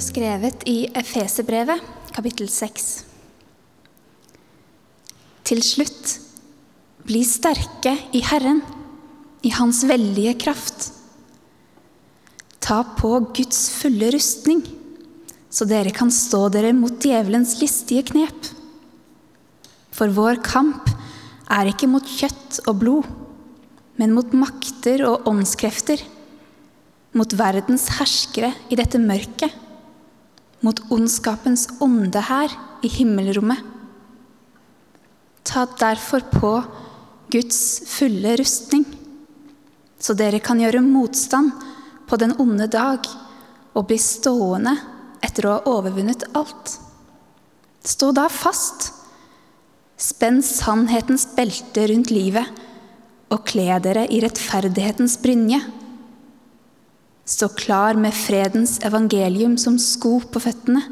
står 0.00 0.14
skrevet 0.14 0.62
i 0.68 0.88
Efeserbrevet, 0.96 1.80
kapittel 2.14 2.48
6. 2.48 2.84
Til 5.44 5.60
slutt, 5.60 6.14
bli 7.04 7.20
sterke 7.26 7.92
i 8.16 8.22
Herren, 8.24 8.62
i 9.44 9.52
Hans 9.52 9.82
veldige 9.84 10.38
kraft. 10.40 10.88
Ta 12.64 12.80
på 12.96 13.12
Guds 13.36 13.68
fulle 13.76 14.08
rustning, 14.14 14.64
så 15.52 15.68
dere 15.68 15.92
kan 15.92 16.08
stå 16.08 16.46
dere 16.54 16.72
mot 16.72 16.96
djevelens 16.96 17.58
listige 17.60 18.06
knep. 18.14 18.52
For 19.92 20.08
vår 20.08 20.40
kamp 20.40 20.88
er 21.50 21.74
ikke 21.74 21.90
mot 21.90 22.06
kjøtt 22.08 22.62
og 22.64 22.78
blod, 22.80 23.16
men 24.00 24.16
mot 24.16 24.32
makter 24.32 25.04
og 25.04 25.28
åndskrefter, 25.28 26.00
mot 27.12 27.34
verdens 27.36 27.90
herskere 27.98 28.54
i 28.70 28.78
dette 28.80 29.00
mørket, 29.02 29.66
mot 30.64 30.80
ondskapens 30.92 31.66
ånde 31.80 32.20
her 32.28 32.52
i 32.84 32.90
himmelrommet. 32.92 33.60
Ta 35.44 35.66
derfor 35.80 36.24
på 36.32 36.52
Guds 37.32 37.82
fulle 37.88 38.36
rustning, 38.38 38.84
så 40.00 40.14
dere 40.18 40.40
kan 40.42 40.60
gjøre 40.60 40.82
motstand 40.84 41.52
på 42.08 42.18
den 42.20 42.34
onde 42.42 42.66
dag 42.70 43.06
og 43.74 43.86
bli 43.88 43.98
stående 44.02 44.74
etter 45.24 45.46
å 45.46 45.56
ha 45.56 45.76
overvunnet 45.78 46.26
alt. 46.36 46.76
Stå 47.86 48.10
da 48.16 48.26
fast. 48.32 48.90
Spenn 50.00 50.40
sannhetens 50.44 51.26
belte 51.36 51.86
rundt 51.90 52.12
livet 52.12 52.60
og 53.30 53.44
kle 53.46 53.76
dere 53.84 54.06
i 54.10 54.20
rettferdighetens 54.24 55.18
brynje. 55.22 55.60
Stå 57.30 57.46
klar 57.54 57.94
med 57.94 58.14
fredens 58.16 58.80
evangelium 58.82 59.54
som 59.58 59.76
sko 59.78 60.16
på 60.32 60.42
føttene. 60.42 60.82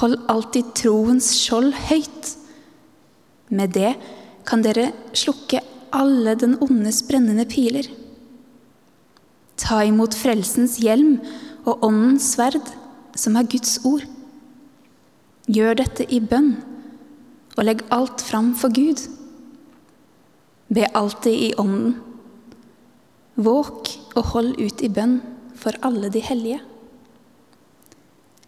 Hold 0.00 0.16
alltid 0.32 0.70
troens 0.78 1.28
skjold 1.36 1.74
høyt. 1.90 2.30
Med 3.52 3.74
det 3.76 3.92
kan 4.48 4.64
dere 4.64 4.90
slukke 5.12 5.60
alle 5.92 6.32
den 6.40 6.56
ondes 6.64 7.02
brennende 7.04 7.44
piler. 7.48 7.84
Ta 9.60 9.82
imot 9.84 10.16
frelsens 10.16 10.78
hjelm 10.80 11.18
og 11.68 11.84
åndens 11.84 12.32
sverd, 12.32 12.64
som 13.18 13.36
er 13.36 13.48
Guds 13.50 13.76
ord. 13.84 14.06
Gjør 15.48 15.80
dette 15.82 16.06
i 16.08 16.20
bønn, 16.20 16.54
og 17.58 17.64
legg 17.66 17.84
alt 17.92 18.24
fram 18.24 18.54
for 18.56 18.72
Gud. 18.72 19.04
Be 20.72 20.88
alltid 20.96 21.48
i 21.48 21.54
ånden. 21.60 21.96
Våk 23.36 23.90
og 24.18 24.32
hold 24.32 24.56
ut 24.58 24.82
i 24.82 24.90
bønn 24.90 25.20
for 25.58 25.78
alle 25.86 26.10
de 26.10 26.22
hellige. 26.24 26.58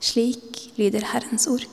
Slik 0.00 0.64
lyder 0.80 1.04
Herrens 1.12 1.46
ord. 1.50 1.66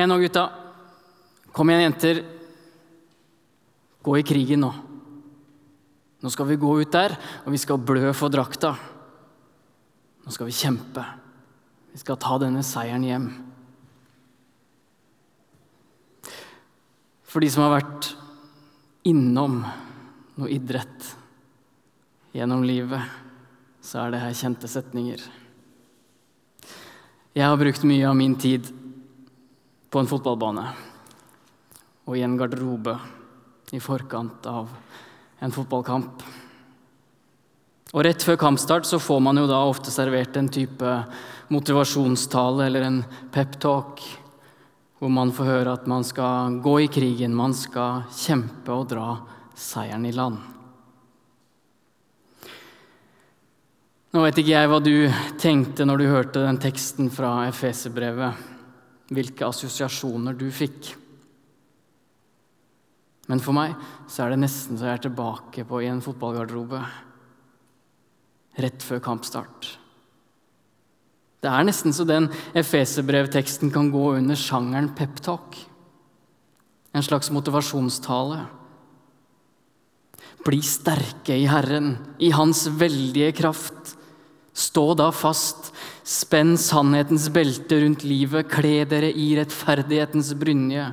Igjen 0.00 0.10
nå, 0.10 0.18
gutta. 0.22 0.48
Kom 1.52 1.70
igjen, 1.70 1.90
jenter. 1.90 2.22
Gå 4.00 4.16
i 4.18 4.24
krigen 4.24 4.64
nå. 4.64 4.70
Nå 6.20 6.30
skal 6.32 6.48
vi 6.50 6.60
gå 6.60 6.72
ut 6.80 6.92
der, 6.92 7.14
og 7.44 7.52
vi 7.52 7.60
skal 7.60 7.80
blø 7.80 8.12
for 8.16 8.32
drakta. 8.32 8.74
Nå 10.24 10.32
skal 10.32 10.48
vi 10.48 10.56
kjempe. 10.56 11.04
Vi 11.92 12.00
skal 12.00 12.18
ta 12.20 12.36
denne 12.40 12.64
seieren 12.64 13.04
hjem. 13.04 13.28
For 17.30 17.42
de 17.42 17.50
som 17.52 17.64
har 17.64 17.76
vært 17.78 18.10
innom 19.06 19.60
noe 20.40 20.50
idrett 20.50 21.12
gjennom 22.36 22.64
livet, 22.66 23.04
så 23.80 24.04
er 24.04 24.14
det 24.14 24.24
her 24.24 24.36
kjente 24.36 24.68
setninger. 24.70 25.22
Jeg 27.30 27.46
har 27.46 27.58
brukt 27.60 27.86
mye 27.86 28.08
av 28.08 28.16
min 28.18 28.34
tid 28.38 28.66
på 29.90 30.00
en 30.00 30.08
fotballbane 30.10 30.66
og 32.06 32.16
i 32.18 32.22
en 32.26 32.36
garderobe 32.38 32.96
i 33.74 33.80
forkant 33.82 34.46
av 34.50 34.70
en 35.40 35.52
fotballkamp. 35.54 36.22
Og 37.90 38.04
rett 38.06 38.22
før 38.22 38.38
kampstart 38.38 38.86
så 38.86 39.00
får 39.02 39.20
man 39.22 39.38
jo 39.40 39.48
da 39.50 39.60
ofte 39.66 39.90
servert 39.94 40.36
en 40.38 40.50
type 40.50 40.94
motivasjonstale 41.50 42.66
eller 42.66 42.86
en 42.86 43.00
peptalk, 43.34 44.02
hvor 45.00 45.10
man 45.10 45.32
får 45.34 45.48
høre 45.48 45.74
at 45.74 45.88
man 45.90 46.06
skal 46.06 46.60
gå 46.62 46.76
i 46.84 46.90
krigen, 46.92 47.34
man 47.34 47.54
skal 47.56 48.04
kjempe 48.14 48.74
og 48.74 48.90
dra 48.92 49.14
seieren 49.58 50.06
i 50.06 50.14
land. 50.14 50.38
Nå 54.10 54.22
vet 54.26 54.38
ikke 54.42 54.54
jeg 54.54 54.70
hva 54.70 54.78
du 54.82 54.94
tenkte 55.38 55.86
når 55.86 56.00
du 56.00 56.10
hørte 56.10 56.42
den 56.42 56.58
teksten 56.62 57.10
fra 57.14 57.44
Efeserbrevet, 57.46 58.49
hvilke 59.10 59.46
assosiasjoner 59.46 60.36
du 60.38 60.46
fikk. 60.54 60.92
Men 63.30 63.42
for 63.42 63.54
meg 63.54 63.76
så 64.10 64.24
er 64.24 64.32
det 64.34 64.42
nesten 64.42 64.78
så 64.78 64.88
jeg 64.88 64.98
er 64.98 65.04
tilbake 65.06 65.66
på 65.66 65.82
i 65.82 65.90
en 65.90 66.02
fotballgarderobe 66.02 66.80
rett 68.60 68.82
før 68.82 69.02
kampstart. 69.04 69.68
Det 71.40 71.48
er 71.48 71.64
nesten 71.64 71.94
så 71.96 72.04
den 72.04 72.28
Efeserbrevteksten 72.58 73.70
kan 73.72 73.88
gå 73.92 74.10
under 74.18 74.36
sjangeren 74.36 74.90
peptalk. 74.96 75.56
En 76.92 77.06
slags 77.06 77.30
motivasjonstale. 77.32 78.42
Bli 80.44 80.60
sterke 80.64 81.36
i 81.36 81.46
Herren, 81.48 81.94
i 82.18 82.32
Hans 82.34 82.66
veldige 82.80 83.32
kraft. 83.40 83.94
Stå 84.60 84.90
da 84.98 85.08
fast, 85.14 85.70
spenn 86.04 86.56
sannhetens 86.60 87.30
belte 87.32 87.78
rundt 87.80 88.04
livet, 88.04 88.50
kle 88.52 88.82
dere 88.88 89.08
i 89.08 89.30
rettferdighetens 89.38 90.34
brynje. 90.36 90.90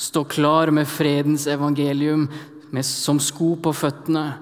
Stå 0.00 0.24
klar 0.24 0.72
med 0.72 0.88
fredens 0.88 1.44
evangelium 1.50 2.28
med, 2.72 2.86
som 2.86 3.20
sko 3.20 3.52
på 3.60 3.74
føttene. 3.76 4.38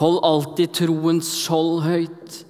Hold 0.00 0.18
alltid 0.26 0.74
troens 0.80 1.30
skjold 1.44 1.84
høyt. 1.86 2.40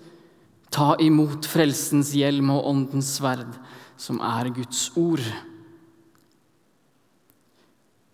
Ta 0.72 0.94
imot 1.00 1.46
frelsens 1.48 2.14
hjelm 2.16 2.50
og 2.54 2.64
åndens 2.72 3.14
sverd, 3.18 3.52
som 4.00 4.22
er 4.24 4.48
Guds 4.56 4.88
ord. 4.96 5.24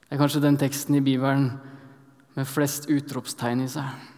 Det 0.04 0.16
er 0.16 0.20
kanskje 0.20 0.42
den 0.44 0.58
teksten 0.58 0.98
i 0.98 1.02
Bibelen 1.02 1.48
med 2.34 2.50
flest 2.50 2.90
utropstegn 2.90 3.62
i 3.64 3.70
seg. 3.70 4.10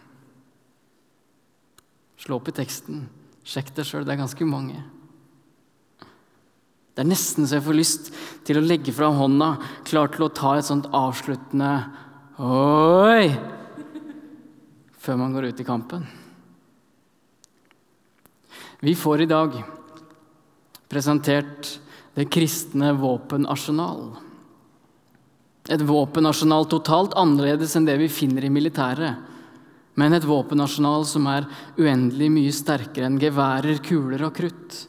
Slå 2.21 2.41
opp 2.41 2.49
i 2.51 2.57
teksten. 2.57 3.07
Sjekk 3.47 3.71
det 3.77 3.87
sjøl, 3.87 4.05
det 4.07 4.17
er 4.17 4.25
ganske 4.25 4.49
mange. 4.49 4.81
Det 6.97 7.05
er 7.05 7.11
nesten 7.11 7.47
så 7.47 7.59
jeg 7.59 7.67
får 7.67 7.77
lyst 7.77 8.07
til 8.49 8.59
å 8.59 8.65
legge 8.65 8.95
fram 8.97 9.19
hånda, 9.19 9.51
klar 9.87 10.11
til 10.13 10.27
å 10.27 10.33
ta 10.35 10.57
et 10.57 10.67
sånt 10.67 10.89
avsluttende 10.97 11.73
Oi! 12.43 13.31
før 15.07 15.21
man 15.21 15.37
går 15.37 15.53
ut 15.53 15.61
i 15.63 15.67
kampen. 15.69 16.03
Vi 18.83 18.97
får 18.99 19.23
i 19.23 19.29
dag 19.31 19.55
presentert 20.91 21.77
det 22.17 22.27
kristne 22.33 22.91
våpenarsenal. 22.99 24.17
Et 25.71 25.83
våpenarsenal 25.85 26.67
totalt 26.71 27.15
annerledes 27.19 27.77
enn 27.79 27.87
det 27.87 27.97
vi 28.03 28.11
finner 28.11 28.49
i 28.49 28.53
militæret. 28.53 29.21
Men 29.97 30.13
et 30.13 30.27
våpenarsenal 30.29 31.07
som 31.09 31.27
er 31.33 31.49
uendelig 31.81 32.29
mye 32.33 32.53
sterkere 32.53 33.09
enn 33.09 33.21
geværer, 33.21 33.81
kuler 33.85 34.27
og 34.29 34.35
krutt. 34.37 34.83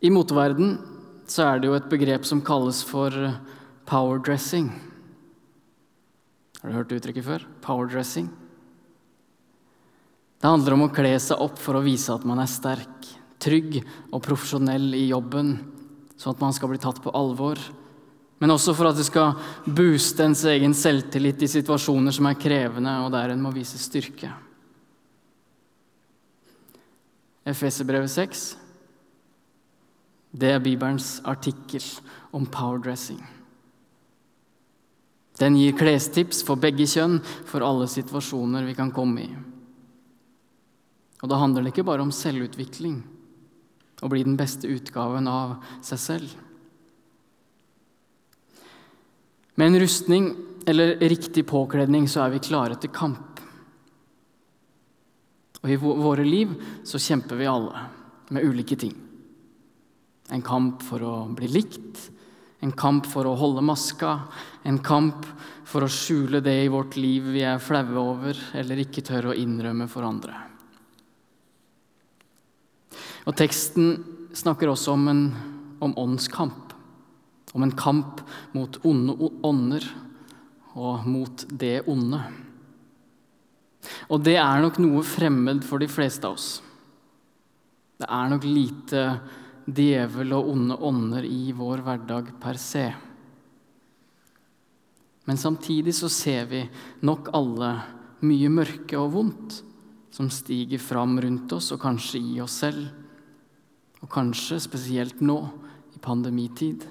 I 0.00 0.12
moteverden 0.14 0.78
så 1.30 1.48
er 1.48 1.60
det 1.60 1.68
jo 1.68 1.74
et 1.76 1.90
begrep 1.90 2.24
som 2.26 2.42
kalles 2.46 2.80
for 2.86 3.14
powerdressing. 3.90 4.70
Har 6.60 6.70
du 6.70 6.76
hørt 6.76 6.94
uttrykket 6.94 7.26
før? 7.26 7.44
Powerdressing. 7.64 8.30
Det 10.40 10.48
handler 10.48 10.76
om 10.76 10.86
å 10.86 10.92
kle 10.94 11.12
seg 11.20 11.42
opp 11.42 11.58
for 11.60 11.76
å 11.76 11.84
vise 11.84 12.12
at 12.14 12.24
man 12.24 12.40
er 12.40 12.48
sterk, 12.48 13.10
trygg 13.40 13.80
og 14.08 14.22
profesjonell 14.24 14.94
i 14.96 15.08
jobben, 15.10 15.56
sånn 16.16 16.36
at 16.36 16.44
man 16.44 16.54
skal 16.56 16.72
bli 16.72 16.80
tatt 16.80 17.02
på 17.04 17.12
alvor. 17.16 17.60
Men 18.40 18.54
også 18.54 18.72
for 18.76 18.88
at 18.88 18.96
det 18.96 19.04
skal 19.04 19.36
booste 19.66 20.24
ens 20.24 20.46
egen 20.48 20.72
selvtillit 20.76 21.42
i 21.44 21.50
situasjoner 21.50 22.14
som 22.14 22.28
er 22.30 22.38
krevende, 22.40 22.94
og 23.04 23.12
der 23.12 23.34
en 23.34 23.42
må 23.44 23.52
vise 23.52 23.78
styrke. 23.80 24.32
Efeserbrevet 27.50 28.12
6 28.12 28.48
det 30.30 30.52
er 30.54 30.62
Bibelens 30.62 31.18
artikkel 31.26 31.82
om 32.30 32.44
powerdressing. 32.46 33.18
Den 35.40 35.56
gir 35.58 35.74
klestips 35.74 36.44
for 36.46 36.60
begge 36.60 36.86
kjønn 36.86 37.18
for 37.48 37.64
alle 37.66 37.88
situasjoner 37.90 38.66
vi 38.68 38.76
kan 38.78 38.92
komme 38.94 39.24
i. 39.24 39.30
Og 41.20 41.32
da 41.32 41.40
handler 41.40 41.64
det 41.64 41.72
ikke 41.74 41.86
bare 41.88 42.04
om 42.04 42.12
selvutvikling, 42.14 43.00
å 44.00 44.08
bli 44.08 44.22
den 44.24 44.38
beste 44.38 44.70
utgaven 44.70 45.26
av 45.28 45.58
seg 45.84 46.00
selv. 46.00 46.36
Med 49.60 49.66
en 49.66 49.80
rustning 49.80 50.36
eller 50.66 50.96
riktig 50.96 51.42
påkledning 51.46 52.06
så 52.08 52.22
er 52.24 52.30
vi 52.32 52.38
klare 52.40 52.78
til 52.80 52.88
kamp. 52.96 53.42
Og 55.60 55.68
i 55.68 55.76
våre 55.76 56.24
liv 56.24 56.54
så 56.88 56.96
kjemper 56.96 57.36
vi 57.36 57.48
alle 57.50 57.82
med 58.32 58.46
ulike 58.48 58.78
ting. 58.80 58.94
En 60.32 60.40
kamp 60.40 60.80
for 60.80 61.04
å 61.04 61.12
bli 61.36 61.50
likt, 61.52 62.06
en 62.64 62.72
kamp 62.72 63.04
for 63.12 63.28
å 63.28 63.34
holde 63.36 63.60
maska, 63.60 64.14
en 64.64 64.80
kamp 64.80 65.28
for 65.68 65.84
å 65.84 65.92
skjule 65.92 66.40
det 66.40 66.56
i 66.62 66.72
vårt 66.72 66.96
liv 66.96 67.28
vi 67.36 67.44
er 67.44 67.60
flaue 67.60 68.00
over 68.00 68.40
eller 68.56 68.80
ikke 68.80 69.04
tør 69.10 69.28
å 69.34 69.36
innrømme 69.36 69.90
for 69.92 70.08
andre. 70.08 70.40
Og 73.28 73.36
Teksten 73.36 73.92
snakker 74.32 74.72
også 74.72 74.96
om, 74.96 75.08
en, 75.12 75.24
om 75.84 75.98
åndskamp. 76.00 76.69
Om 77.52 77.66
en 77.66 77.74
kamp 77.76 78.22
mot 78.54 78.78
onde 78.86 79.16
ånder 79.46 79.86
og 80.78 81.06
mot 81.10 81.44
det 81.50 81.80
onde. 81.90 82.20
Og 84.10 84.22
det 84.22 84.36
er 84.38 84.62
nok 84.62 84.78
noe 84.82 85.02
fremmed 85.06 85.64
for 85.66 85.82
de 85.82 85.88
fleste 85.90 86.28
av 86.28 86.36
oss. 86.38 86.50
Det 88.00 88.08
er 88.08 88.30
nok 88.32 88.46
lite 88.46 89.04
djevel 89.70 90.34
og 90.36 90.50
onde 90.54 90.76
ånder 90.88 91.26
i 91.26 91.50
vår 91.56 91.82
hverdag 91.86 92.30
per 92.40 92.58
se. 92.60 92.86
Men 95.28 95.38
samtidig 95.38 95.94
så 95.94 96.08
ser 96.10 96.46
vi 96.50 96.62
nok 97.06 97.28
alle 97.36 97.74
mye 98.26 98.48
mørke 98.52 98.98
og 98.98 99.12
vondt 99.14 99.60
som 100.10 100.30
stiger 100.32 100.80
fram 100.82 101.20
rundt 101.22 101.52
oss, 101.54 101.70
og 101.70 101.80
kanskje 101.82 102.18
i 102.18 102.40
oss 102.42 102.56
selv. 102.64 102.88
Og 104.00 104.08
kanskje 104.10 104.58
spesielt 104.60 105.20
nå, 105.22 105.38
i 105.94 106.00
pandemitid. 106.02 106.86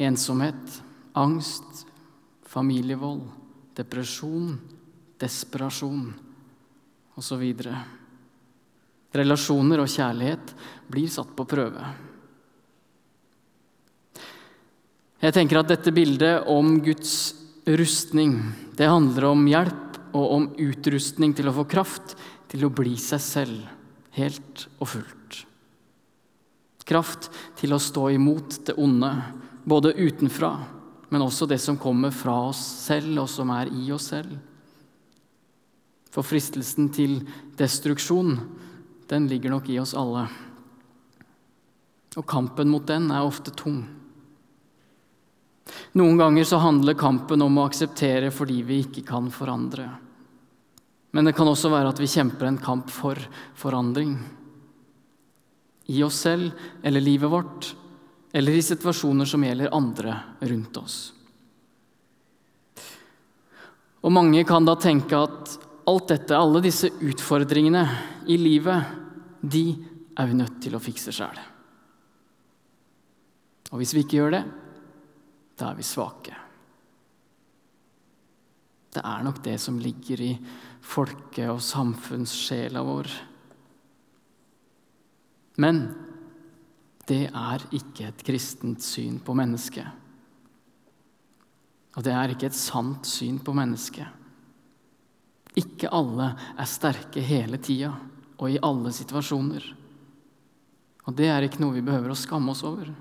Ensomhet, 0.00 0.80
angst, 1.12 1.84
familievold, 2.48 3.26
depresjon, 3.76 4.54
desperasjon 5.20 6.06
osv. 7.20 7.42
Relasjoner 9.12 9.82
og 9.82 9.90
kjærlighet 9.90 10.54
blir 10.90 11.10
satt 11.12 11.34
på 11.36 11.46
prøve. 11.50 11.84
Jeg 15.20 15.36
tenker 15.36 15.60
at 15.60 15.68
dette 15.68 15.92
bildet 15.92 16.48
om 16.48 16.78
Guds 16.80 17.34
rustning, 17.68 18.38
det 18.78 18.88
handler 18.88 19.28
om 19.28 19.44
hjelp 19.50 19.98
og 20.16 20.26
om 20.32 20.46
utrustning 20.56 21.34
til 21.36 21.50
å 21.50 21.54
få 21.58 21.66
kraft 21.68 22.16
til 22.50 22.64
å 22.64 22.72
bli 22.72 22.96
seg 22.98 23.20
selv, 23.22 23.66
helt 24.16 24.64
og 24.80 24.88
fullt. 24.94 25.42
Kraft 26.88 27.28
til 27.60 27.76
å 27.76 27.82
stå 27.82 28.08
imot 28.16 28.62
det 28.66 28.74
onde, 28.80 29.12
både 29.70 29.94
utenfra, 29.94 30.52
men 31.10 31.22
også 31.22 31.46
det 31.46 31.60
som 31.62 31.78
kommer 31.78 32.10
fra 32.14 32.36
oss 32.50 32.60
selv, 32.88 33.22
og 33.22 33.28
som 33.30 33.50
er 33.54 33.70
i 33.70 33.90
oss 33.94 34.10
selv. 34.12 34.34
For 36.10 36.26
fristelsen 36.26 36.90
til 36.94 37.20
destruksjon, 37.58 38.34
den 39.10 39.28
ligger 39.30 39.54
nok 39.54 39.70
i 39.70 39.78
oss 39.82 39.94
alle. 39.98 40.26
Og 42.18 42.26
kampen 42.26 42.70
mot 42.70 42.86
den 42.86 43.10
er 43.14 43.26
ofte 43.26 43.54
tung. 43.54 43.84
Noen 45.98 46.18
ganger 46.18 46.46
så 46.46 46.58
handler 46.62 46.98
kampen 46.98 47.42
om 47.42 47.58
å 47.58 47.66
akseptere 47.68 48.30
fordi 48.34 48.60
vi 48.66 48.80
ikke 48.84 49.04
kan 49.06 49.30
forandre. 49.34 49.86
Men 51.14 51.26
det 51.26 51.34
kan 51.38 51.50
også 51.50 51.70
være 51.70 51.90
at 51.90 52.02
vi 52.02 52.10
kjemper 52.10 52.46
en 52.46 52.58
kamp 52.62 52.90
for 52.94 53.18
forandring. 53.58 54.16
I 55.90 56.02
oss 56.06 56.20
selv 56.22 56.54
eller 56.86 57.02
livet 57.02 57.30
vårt, 57.30 57.72
eller 58.32 58.52
i 58.52 58.62
situasjoner 58.62 59.26
som 59.26 59.44
gjelder 59.44 59.74
andre 59.74 60.16
rundt 60.40 60.76
oss. 60.76 60.98
Og 64.00 64.12
mange 64.12 64.44
kan 64.48 64.64
da 64.64 64.76
tenke 64.80 65.18
at 65.18 65.56
alt 65.90 66.08
dette, 66.08 66.36
alle 66.36 66.62
disse 66.64 66.88
utfordringene 67.02 67.84
i 68.30 68.38
livet, 68.40 68.92
de 69.40 69.64
er 70.16 70.28
vi 70.28 70.36
nødt 70.38 70.60
til 70.62 70.76
å 70.76 70.82
fikse 70.82 71.12
sjæl. 71.14 71.40
Og 73.70 73.80
hvis 73.80 73.94
vi 73.94 74.04
ikke 74.04 74.18
gjør 74.18 74.36
det, 74.38 74.44
da 75.60 75.70
er 75.70 75.78
vi 75.78 75.86
svake. 75.86 76.36
Det 78.90 79.02
er 79.06 79.22
nok 79.22 79.38
det 79.44 79.56
som 79.62 79.78
ligger 79.78 80.22
i 80.24 80.32
folke- 80.82 81.50
og 81.52 81.60
samfunnssjela 81.62 82.82
vår. 82.82 83.10
Men 85.62 85.82
det 87.10 87.26
er 87.26 87.64
ikke 87.74 88.06
et 88.06 88.22
kristent 88.26 88.84
syn 88.84 89.18
på 89.24 89.34
mennesket. 89.34 89.86
Og 91.98 92.06
det 92.06 92.14
er 92.14 92.32
ikke 92.32 92.46
et 92.50 92.56
sant 92.56 93.08
syn 93.08 93.40
på 93.42 93.54
mennesket. 93.56 94.06
Ikke 95.58 95.90
alle 95.90 96.30
er 96.54 96.70
sterke 96.70 97.22
hele 97.26 97.58
tida 97.58 97.90
og 98.38 98.46
i 98.48 98.60
alle 98.62 98.92
situasjoner. 98.94 99.64
Og 101.08 101.16
det 101.18 101.26
er 101.32 101.44
ikke 101.44 101.60
noe 101.64 101.74
vi 101.74 101.84
behøver 101.84 102.14
å 102.14 102.18
skamme 102.18 102.54
oss 102.54 102.62
over. 102.66 102.92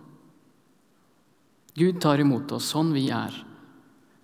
Gud 1.78 2.00
tar 2.02 2.20
imot 2.20 2.52
oss 2.58 2.72
sånn 2.74 2.90
vi 2.96 3.06
er. 3.14 3.36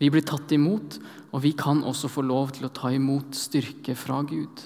Vi 0.02 0.10
blir 0.12 0.26
tatt 0.28 0.52
imot, 0.52 0.98
og 1.32 1.44
vi 1.46 1.54
kan 1.56 1.84
også 1.86 2.10
få 2.12 2.26
lov 2.26 2.56
til 2.58 2.68
å 2.68 2.74
ta 2.74 2.90
imot 2.92 3.38
styrke 3.38 3.96
fra 3.96 4.24
Gud. 4.28 4.66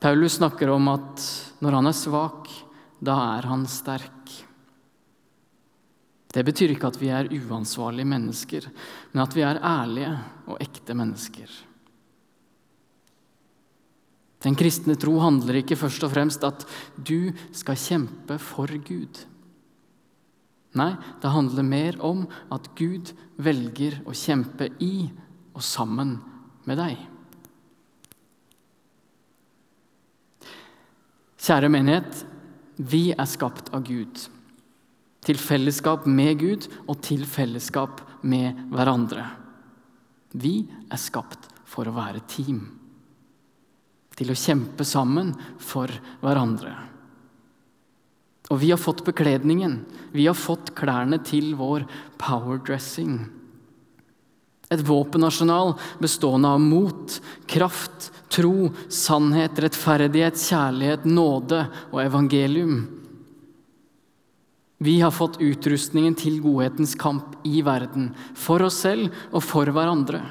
Paulus 0.00 0.38
snakker 0.38 0.70
om 0.72 0.88
at 0.88 1.24
når 1.60 1.76
han 1.76 1.88
er 1.90 1.96
svak, 1.96 2.48
da 3.04 3.16
er 3.36 3.48
han 3.50 3.66
sterk. 3.68 4.32
Det 6.30 6.44
betyr 6.46 6.72
ikke 6.72 6.88
at 6.88 7.00
vi 7.00 7.10
er 7.12 7.28
uansvarlige 7.34 8.08
mennesker, 8.08 8.68
men 9.12 9.22
at 9.24 9.34
vi 9.36 9.44
er 9.44 9.60
ærlige 9.60 10.12
og 10.46 10.60
ekte 10.62 10.96
mennesker. 10.96 11.50
Den 14.40 14.56
kristne 14.56 14.96
tro 14.96 15.18
handler 15.20 15.60
ikke 15.60 15.76
først 15.76 16.06
og 16.06 16.14
fremst 16.14 16.46
at 16.48 16.64
du 16.96 17.34
skal 17.52 17.76
kjempe 17.76 18.38
for 18.40 18.72
Gud. 18.86 19.26
Nei, 20.80 20.94
det 21.20 21.34
handler 21.34 21.66
mer 21.66 21.98
om 22.06 22.24
at 22.54 22.70
Gud 22.78 23.12
velger 23.42 23.98
å 24.06 24.16
kjempe 24.16 24.70
i 24.80 25.10
og 25.52 25.64
sammen 25.66 26.20
med 26.64 26.78
deg. 26.80 27.09
Kjære 31.40 31.70
menighet, 31.72 32.24
vi 32.76 33.10
er 33.16 33.28
skapt 33.28 33.70
av 33.72 33.86
Gud. 33.88 34.26
Til 35.24 35.40
fellesskap 35.40 36.04
med 36.08 36.36
Gud 36.40 36.66
og 36.86 37.00
til 37.04 37.24
fellesskap 37.28 38.02
med 38.28 38.58
hverandre. 38.72 39.24
Vi 40.36 40.68
er 40.68 41.00
skapt 41.00 41.48
for 41.68 41.88
å 41.88 41.96
være 41.96 42.20
team. 42.28 42.60
Til 44.16 44.32
å 44.32 44.36
kjempe 44.36 44.84
sammen 44.84 45.32
for 45.56 45.92
hverandre. 46.20 46.74
Og 48.50 48.60
vi 48.60 48.72
har 48.72 48.80
fått 48.82 49.04
bekledningen. 49.06 49.80
Vi 50.12 50.26
har 50.26 50.36
fått 50.36 50.74
klærne 50.76 51.22
til 51.24 51.54
vår 51.56 51.86
powerdressing. 52.20 53.22
Et 54.70 54.82
våpenarsenal 54.86 55.74
bestående 55.98 56.48
av 56.48 56.60
mot, 56.62 57.16
kraft, 57.50 58.12
tro, 58.30 58.70
sannhet, 58.88 59.58
rettferdighet, 59.58 60.38
kjærlighet, 60.38 61.06
nåde 61.10 61.64
og 61.90 62.02
evangelium. 62.04 62.84
Vi 64.80 65.00
har 65.02 65.12
fått 65.12 65.40
utrustningen 65.42 66.14
til 66.16 66.38
godhetens 66.40 66.94
kamp 66.96 67.34
i 67.44 67.60
verden, 67.66 68.12
for 68.38 68.62
oss 68.64 68.78
selv 68.86 69.10
og 69.28 69.42
for 69.44 69.68
hverandre. 69.68 70.22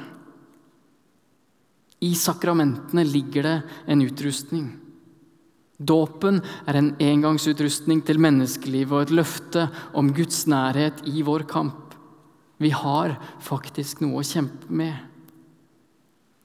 I 1.99 2.15
sakramentene 2.15 3.03
ligger 3.03 3.45
det 3.45 3.57
en 3.91 4.01
utrustning. 4.01 4.71
Dåpen 5.79 6.39
er 6.67 6.79
en 6.79 6.89
engangsutrustning 6.99 8.01
til 8.07 8.19
menneskelivet 8.23 8.95
og 8.95 9.03
et 9.05 9.13
løfte 9.19 9.67
om 9.99 10.09
Guds 10.15 10.45
nærhet 10.49 11.03
i 11.07 11.21
vår 11.27 11.45
kamp. 11.51 11.88
Vi 12.59 12.73
har 12.75 13.15
faktisk 13.43 14.01
noe 14.03 14.19
å 14.19 14.27
kjempe 14.27 14.67
med. 14.67 14.97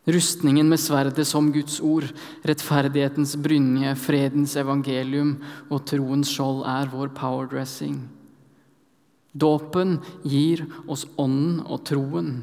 Rustningen 0.04 0.68
med 0.68 0.80
sverdet 0.82 1.24
som 1.26 1.48
Guds 1.52 1.78
ord, 1.80 2.10
rettferdighetens 2.44 3.38
brynje, 3.40 3.94
fredens 3.96 4.52
evangelium 4.60 5.38
og 5.70 5.86
troens 5.88 6.28
skjold 6.28 6.60
er 6.68 6.90
vår 6.92 7.14
powerdressing. 7.16 7.96
Dåpen 9.34 9.96
gir 10.22 10.62
oss 10.86 11.06
ånden 11.18 11.62
og 11.64 11.86
troen, 11.88 12.36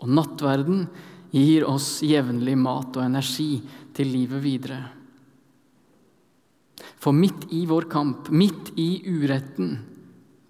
og 0.00 0.14
nattverden 0.16 0.86
gir 1.30 1.68
oss 1.68 1.98
jevnlig 2.02 2.56
mat 2.58 2.96
og 2.96 3.04
energi 3.04 3.60
til 3.94 4.10
livet 4.10 4.42
videre. 4.42 4.80
For 6.98 7.14
midt 7.14 7.46
i 7.54 7.62
vår 7.68 7.86
kamp, 7.92 8.32
midt 8.32 8.72
i 8.80 9.04
uretten, 9.06 9.76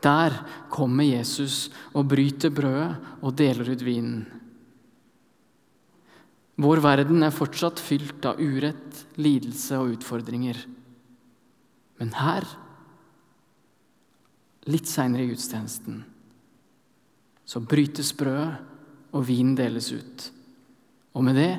der 0.05 0.35
kommer 0.71 1.07
Jesus 1.07 1.69
og 1.93 2.07
bryter 2.12 2.52
brødet 2.55 3.23
og 3.23 3.35
deler 3.38 3.73
ut 3.75 3.83
vinen. 3.83 4.26
Vår 6.59 6.83
verden 6.83 7.23
er 7.23 7.35
fortsatt 7.35 7.78
fylt 7.83 8.25
av 8.26 8.40
urett, 8.43 9.05
lidelse 9.19 9.78
og 9.78 9.95
utfordringer. 9.95 10.59
Men 11.99 12.11
her, 12.19 12.47
litt 14.71 14.90
seinere 14.90 15.26
i 15.26 15.31
gudstjenesten, 15.31 16.02
så 17.49 17.62
brytes 17.62 18.11
brødet, 18.19 18.64
og 19.09 19.23
vinen 19.25 19.55
deles 19.57 19.87
ut. 19.88 20.26
Og 21.17 21.23
med 21.25 21.38
det 21.40 21.52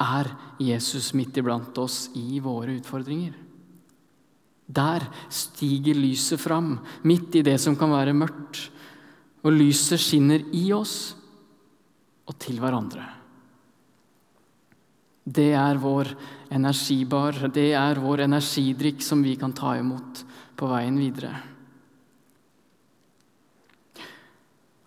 er 0.00 0.30
Jesus 0.64 1.10
midt 1.12 1.36
iblant 1.36 1.76
oss 1.82 2.06
i 2.16 2.38
våre 2.40 2.78
utfordringer. 2.78 3.34
Der 4.70 5.06
stiger 5.32 5.98
lyset 5.98 6.40
fram, 6.40 6.76
midt 7.02 7.34
i 7.40 7.42
det 7.42 7.56
som 7.58 7.74
kan 7.78 7.90
være 7.90 8.14
mørkt. 8.14 8.68
Og 9.42 9.56
lyset 9.56 9.98
skinner 9.98 10.44
i 10.54 10.68
oss 10.76 11.14
og 12.28 12.36
til 12.38 12.60
hverandre. 12.62 13.06
Det 15.24 15.52
er 15.56 15.78
vår 15.80 16.12
energibar, 16.54 17.36
det 17.52 17.72
er 17.78 18.00
vår 18.02 18.24
energidrikk 18.26 19.02
som 19.04 19.22
vi 19.24 19.36
kan 19.40 19.52
ta 19.56 19.76
imot 19.78 20.22
på 20.58 20.68
veien 20.70 20.96
videre. 20.98 21.32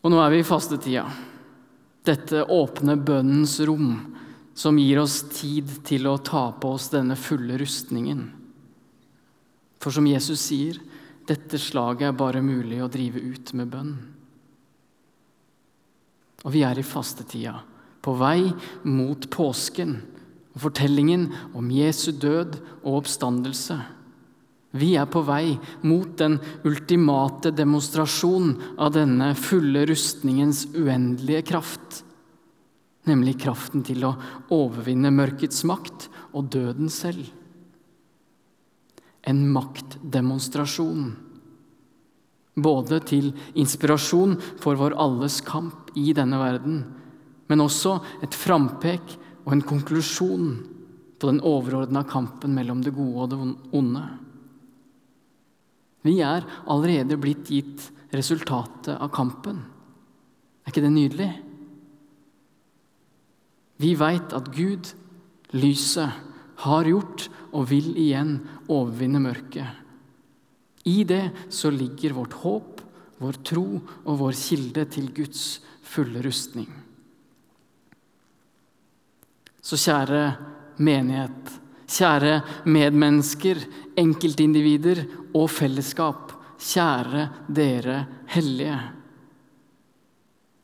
Og 0.04 0.12
nå 0.12 0.20
er 0.20 0.34
vi 0.34 0.42
i 0.44 0.48
fastetida. 0.48 1.06
Dette 2.04 2.44
åpne 2.52 2.98
bønnens 3.00 3.56
rom 3.64 3.94
som 4.54 4.78
gir 4.78 5.00
oss 5.00 5.22
tid 5.32 5.70
til 5.88 6.10
å 6.12 6.20
ta 6.20 6.50
på 6.60 6.74
oss 6.76 6.90
denne 6.92 7.16
fulle 7.16 7.56
rustningen. 7.62 8.43
For 9.84 9.92
som 9.92 10.08
Jesus 10.08 10.40
sier, 10.40 10.78
dette 11.28 11.60
slaget 11.60 12.08
er 12.08 12.16
bare 12.16 12.44
mulig 12.44 12.80
å 12.84 12.92
drive 12.92 13.20
ut 13.20 13.52
med 13.60 13.72
bønn. 13.74 13.92
Og 16.44 16.54
vi 16.56 16.64
er 16.64 16.80
i 16.80 16.86
fastetida, 16.88 17.58
på 18.04 18.14
vei 18.20 18.48
mot 18.88 19.28
påsken 19.32 19.98
og 20.54 20.64
fortellingen 20.66 21.28
om 21.56 21.68
Jesu 21.72 22.12
død 22.16 22.58
og 22.84 23.02
oppstandelse. 23.02 23.78
Vi 24.80 24.94
er 25.00 25.08
på 25.12 25.22
vei 25.28 25.54
mot 25.86 26.16
den 26.20 26.40
ultimate 26.68 27.52
demonstrasjon 27.56 28.56
av 28.80 28.96
denne 28.96 29.34
fulle 29.40 29.86
rustningens 29.92 30.66
uendelige 30.74 31.46
kraft, 31.54 32.02
nemlig 33.08 33.38
kraften 33.44 33.84
til 33.86 34.08
å 34.08 34.16
overvinne 34.48 35.12
mørkets 35.14 35.64
makt 35.68 36.08
og 36.32 36.52
døden 36.56 36.92
selv 36.92 37.43
en 39.28 39.44
maktdemonstrasjon. 39.54 41.14
Både 42.54 43.00
til 43.08 43.32
inspirasjon 43.58 44.36
for 44.62 44.78
vår 44.78 44.98
alles 45.02 45.40
kamp 45.46 45.94
i 45.98 46.12
denne 46.14 46.38
verden, 46.42 46.84
men 47.50 47.64
også 47.64 47.98
et 48.26 48.36
frampek 48.38 49.16
og 49.44 49.56
en 49.56 49.66
konklusjon 49.66 50.52
på 51.20 51.32
den 51.32 51.42
overordna 51.46 52.04
kampen 52.08 52.54
mellom 52.56 52.84
det 52.84 52.94
gode 52.96 53.26
og 53.26 53.32
det 53.32 53.40
onde. 53.80 54.04
Vi 56.04 56.18
er 56.20 56.44
allerede 56.68 57.18
blitt 57.20 57.48
gitt 57.48 57.88
resultatet 58.14 58.98
av 58.98 59.12
kampen. 59.16 59.62
Er 60.64 60.72
ikke 60.72 60.84
det 60.84 60.94
nydelig? 60.94 61.30
Vi 63.84 63.94
veit 64.00 64.36
at 64.36 64.52
Gud, 64.56 64.92
lyset, 65.56 66.12
har 66.62 66.88
gjort 66.88 67.28
og 67.54 67.68
vil 67.72 67.94
igjen 67.98 68.38
overvinne 68.72 69.22
mørket. 69.24 69.80
I 70.84 71.04
det 71.08 71.50
så 71.54 71.72
ligger 71.72 72.16
vårt 72.18 72.38
håp, 72.44 72.82
vår 73.24 73.40
tro 73.48 73.68
og 73.80 74.18
vår 74.20 74.36
kilde 74.36 74.86
til 74.92 75.12
Guds 75.16 75.62
fulle 75.88 76.24
rustning. 76.26 76.68
Så 79.64 79.80
kjære 79.80 80.24
menighet, 80.84 81.54
kjære 81.88 82.34
medmennesker, 82.68 83.62
enkeltindivider 84.00 85.06
og 85.38 85.48
fellesskap, 85.54 86.34
kjære 86.60 87.30
dere 87.48 88.02
hellige. 88.34 88.80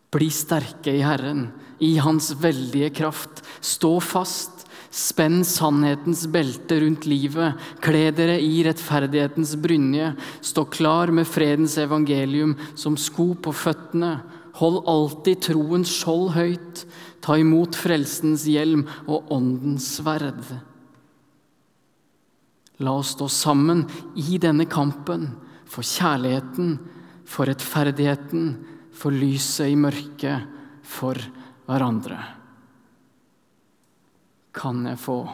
Bli 0.10 0.30
sterke 0.34 0.92
i 0.98 1.04
Herren, 1.06 1.46
i 1.80 1.96
Hans 2.02 2.34
veldige 2.42 2.90
kraft. 2.98 3.44
Stå 3.62 4.00
fast 4.04 4.59
Spenn 4.90 5.44
sannhetens 5.46 6.24
belte 6.34 6.80
rundt 6.82 7.06
livet, 7.06 7.60
kle 7.84 8.08
dere 8.16 8.40
i 8.42 8.64
rettferdighetens 8.66 9.54
brynje, 9.62 10.16
stå 10.42 10.66
klar 10.74 11.14
med 11.14 11.30
fredens 11.30 11.78
evangelium 11.78 12.56
som 12.74 12.98
sko 12.98 13.36
på 13.38 13.54
føttene, 13.54 14.18
Hold 14.60 14.82
alltid 14.92 15.44
troens 15.46 15.92
skjold 16.02 16.34
høyt. 16.36 16.84
Ta 17.24 17.38
imot 17.40 17.78
frelsens 17.80 18.46
hjelm 18.50 18.86
og 19.08 19.30
åndens 19.32 19.88
sverd. 20.00 20.42
La 22.80 22.96
oss 22.96 23.14
stå 23.16 23.28
sammen 23.32 23.84
i 24.20 24.40
denne 24.40 24.66
kampen 24.72 25.28
for 25.70 25.86
kjærligheten, 25.86 26.78
for 27.28 27.48
rettferdigheten, 27.50 28.54
for 28.96 29.16
lyset 29.16 29.72
i 29.72 29.80
mørket, 29.80 30.48
for 30.84 31.20
hverandre. 31.68 32.39
Kan 34.56 34.86
jeg 34.90 34.98
få 35.00 35.30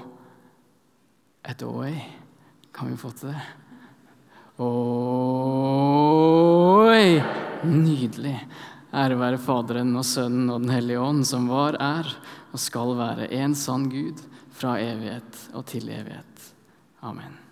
et 1.46 1.64
oi? 1.64 1.94
Kan 2.76 2.92
vi 2.92 2.98
få 3.00 3.12
til 3.16 3.30
det? 3.32 3.42
Oi! 4.60 5.96
Nydelig. 7.66 8.48
Ære 8.96 9.16
være 9.20 9.38
Faderen 9.42 9.96
og 10.00 10.06
Sønnen 10.08 10.50
og 10.54 10.62
Den 10.64 10.72
hellige 10.76 11.00
ånd, 11.04 11.26
som 11.28 11.50
var, 11.52 11.74
er 11.80 12.08
og 12.52 12.60
skal 12.62 12.96
være 12.96 13.28
en 13.36 13.56
sann 13.56 13.90
Gud 13.92 14.22
fra 14.56 14.80
evighet 14.80 15.50
og 15.54 15.66
til 15.68 15.90
evighet. 15.92 16.54
Amen. 17.04 17.45